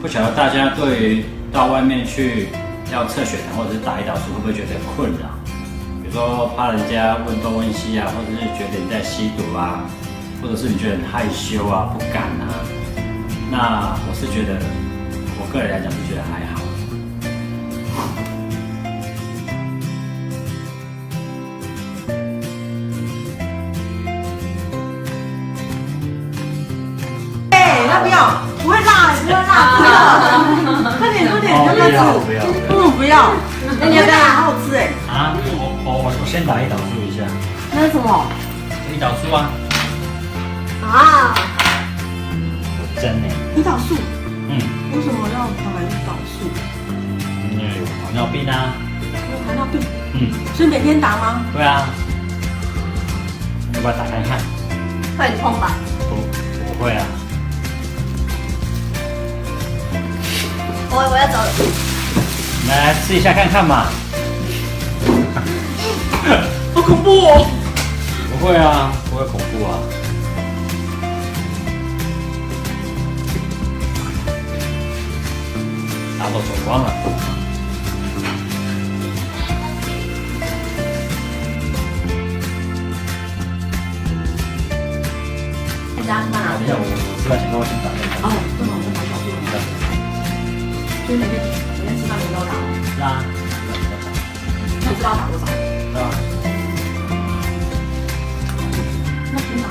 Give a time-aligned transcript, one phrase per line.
[0.00, 2.48] 不晓得大家对于到外面去
[2.92, 5.26] 要测血糖或者是打胰岛素会不会觉得困扰？
[6.00, 9.84] 比如说怕人家问东问西啊，或者是觉得你在吸毒啊，
[10.40, 12.48] 或者是你觉得很害羞啊、不敢啊。
[13.50, 14.58] 那我是觉得，
[15.40, 16.62] 我个人来讲是觉得还好。
[27.50, 28.46] 哎，那不要？
[28.62, 29.07] 不会辣，
[31.88, 32.24] 不要吃？
[32.26, 33.32] 不要，嗯，不要。
[33.80, 34.16] 那你要不要？
[34.18, 34.88] 好好吃哎。
[35.08, 35.36] 啊！
[35.40, 37.24] 我我我先打胰岛素一下，
[37.72, 38.26] 那是什么？
[38.92, 39.50] 胰岛素啊，
[40.82, 41.34] 啊，
[42.96, 43.96] 真的，胰岛素。
[44.48, 44.58] 嗯，
[44.94, 46.48] 为什么要打胰岛素？
[47.52, 48.72] 因为有糖尿病啊，
[49.12, 49.80] 有糖尿病，
[50.14, 51.42] 嗯，所以每天打吗？
[51.52, 51.86] 对啊，
[53.74, 54.38] 要不要打看看？
[55.18, 55.72] 会痛吧？
[56.08, 56.16] 不，
[56.78, 57.04] 不会啊。
[60.98, 61.48] 我我要走了。
[62.68, 63.86] 来试一下看看嘛。
[66.74, 67.46] 好恐怖哦！
[68.40, 69.78] 不会啊，不会恐怖啊。
[76.18, 76.92] 大都走光了。
[85.96, 86.36] 大家干嘛？
[86.58, 86.84] 等一下，我我
[87.22, 87.86] 吃完前跟我先打
[93.08, 93.24] 啊。
[94.80, 95.46] 那你知道打多少？
[95.46, 95.50] 是
[95.94, 95.96] 吧？
[99.32, 99.64] 那平常？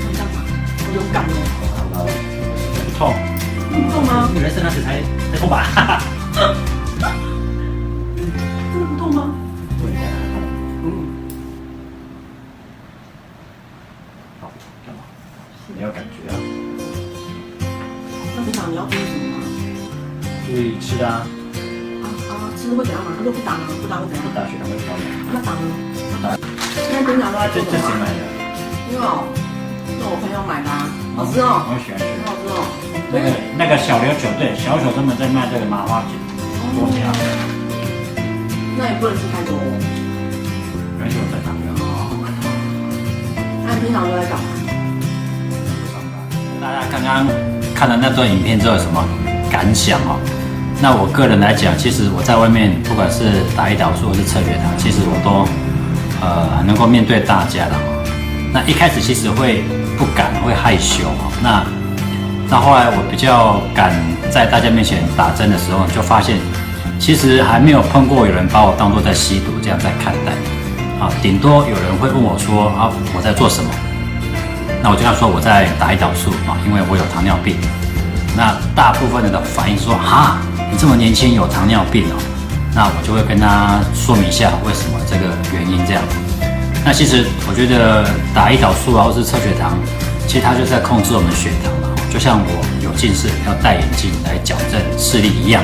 [0.00, 0.36] 那这样打，
[0.78, 1.16] 好勇敢
[1.92, 1.96] 哦。
[2.74, 3.00] 不痛。
[3.70, 4.10] 不痛吗？
[4.32, 5.62] 女人生那时才才痛吧？
[5.74, 6.02] 哈哈。
[8.16, 9.18] 真的不痛吗？
[9.82, 10.00] 问一下。
[10.84, 10.86] 嗯。
[14.40, 14.50] 好，
[14.86, 15.00] 干嘛？
[15.76, 16.36] 没有感觉啊。
[18.48, 19.44] 那平常你要注意什么吗？
[20.48, 21.20] 注意吃啊，
[22.00, 23.12] 啊啊，吃会怎样吗？
[23.20, 23.68] 如果不打呢？
[23.76, 24.24] 不打会怎样？
[24.24, 25.04] 不打血糖会高的。
[25.28, 25.60] 那打呢？
[26.24, 26.32] 打。
[26.80, 28.24] 现在平常都在这这做什么买的？
[28.88, 29.28] 因为哦，
[29.84, 32.24] 是我朋友买的啊，好吃哦，我喜欢吃很。
[32.24, 32.64] 好吃哦。
[33.12, 33.28] 那个
[33.60, 36.16] 那个小刘酒对，小琉球专门在卖这个麻花卷，
[36.72, 37.04] 多家，
[38.80, 39.76] 那也不能吃太多哦。
[41.04, 41.68] 而且我在旁边
[43.68, 44.48] 那你平常都在干嘛？
[45.92, 46.16] 上班
[46.64, 47.28] 大家刚刚
[47.78, 49.04] 看了那段影片之后有什么
[49.48, 50.18] 感想哦？
[50.82, 55.46] 那我个人来讲，其实我在外面不管是打胰岛素或是测血糖，其实我都
[56.20, 58.50] 呃能够面对大家的哦。
[58.52, 59.62] 那一开始其实会
[59.96, 61.30] 不敢，会害羞哦。
[61.40, 61.62] 那
[62.50, 63.94] 那后来我比较敢
[64.28, 66.36] 在大家面前打针的时候，就发现
[66.98, 70.32] 其实还没有碰过有人把我当做在吸毒这样在看待
[70.98, 71.06] 啊。
[71.22, 73.70] 顶多有人会问我说啊我在做什么？
[74.82, 77.56] 那我就跟他说我在打胰岛素啊，因为我有糖尿病。
[78.36, 80.38] 那大部分人的反应说哈，
[80.70, 82.14] 你这么年轻有糖尿病哦，
[82.74, 86.02] 那我就会跟他说明一下为什么这个原因这样。
[86.84, 89.76] 那其实我觉得打胰岛素啊，或是测血糖，
[90.28, 92.50] 其实它就是在控制我们血糖嘛，就像我
[92.80, 95.60] 有近视要戴眼镜来矫正视力一样，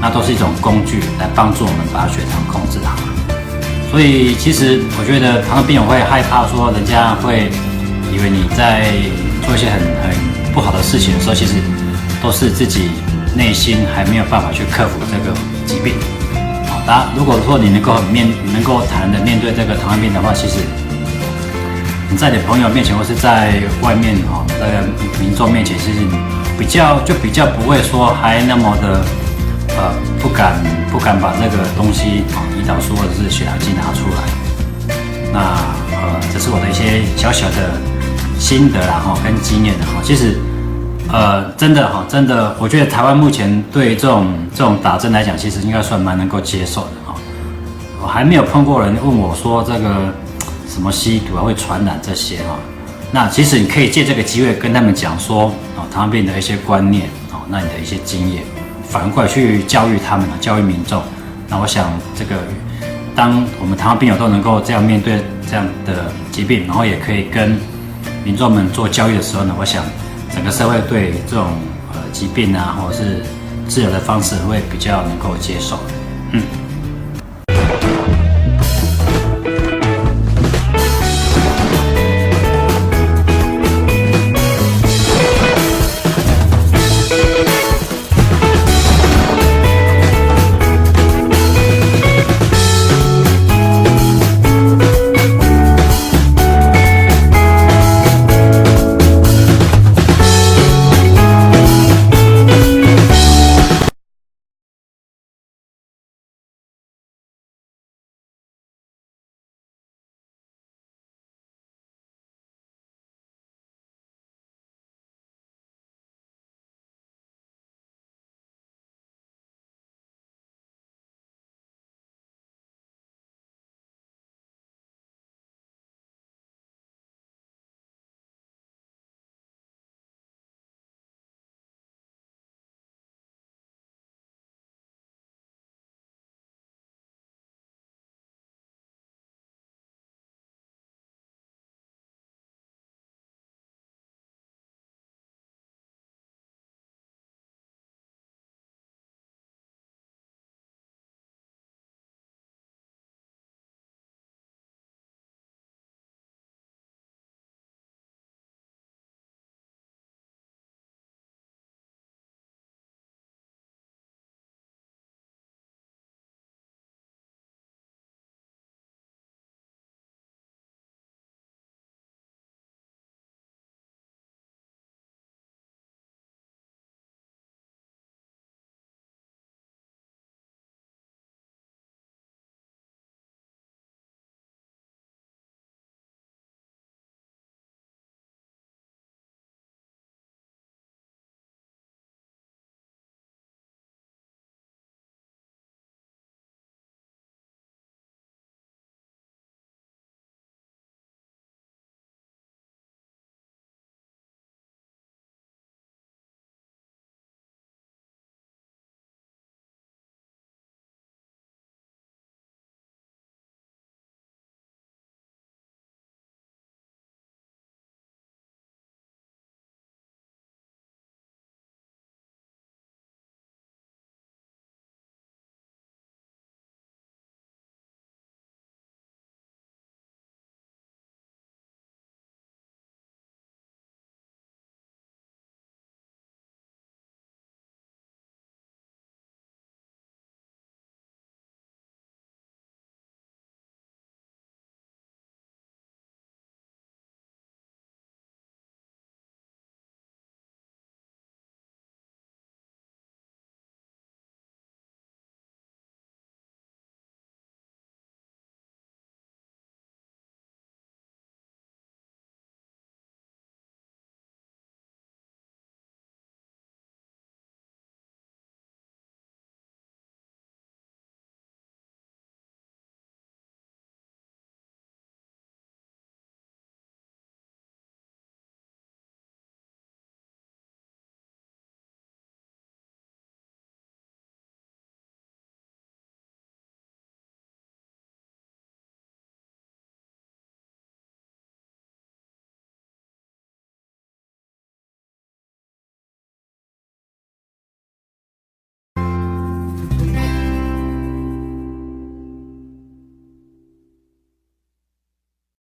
[0.00, 2.94] 那都是一种工具来帮助我们把血糖控制好。
[3.90, 7.50] 所以其实我觉得糖尿病友会害怕说人家会
[8.12, 8.92] 以为你在
[9.46, 11.54] 做一些很很不好的事情的时候，其实
[12.22, 12.90] 都是自己
[13.36, 15.94] 内心还没有办法去克服这个疾病。
[16.68, 20.58] 好，当如果说你能够很面能够坦然的面对这个糖尿病的话，其实
[22.10, 24.82] 你在你朋友面前或是在外面哈在
[25.20, 26.00] 民众面前，其实
[26.58, 29.04] 比较就比较不会说还那么的
[29.78, 30.60] 呃不敢
[30.90, 34.18] 不敢把这个东西啊胰岛素或者是血糖计拿出来。
[35.32, 35.38] 那
[35.94, 37.78] 呃这是我的一些小小的
[38.40, 40.36] 心得啦哈跟经验的哈，其实。
[41.12, 47.16] 呃，真的哈，真的，我觉得台湾目前对这种这种打针来讲，其实应该算蛮能够接受的哈。
[48.00, 50.14] 我还没有碰过人问我说这个
[50.68, 52.56] 什么吸毒啊会传染这些哈。
[53.10, 55.46] 那其实你可以借这个机会跟他们讲说
[55.76, 58.44] 哦，糖尿病的一些观念哦，那你的一些经验，
[58.84, 61.02] 反过来去教育他们啊，教育民众。
[61.48, 62.36] 那我想这个，
[63.16, 65.18] 当我们糖尿病友都能够这样面对
[65.50, 67.58] 这样的疾病，然后也可以跟
[68.24, 69.84] 民众们做交易的时候呢，我想。
[70.32, 71.44] 整个社会对这种
[71.92, 73.20] 呃疾病啊，或者是
[73.68, 75.76] 治疗的方式会比较能够接受，
[76.30, 76.40] 嗯。